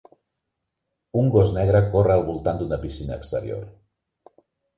[1.21, 3.63] Un gos negre corre al voltant d'una piscina exterior.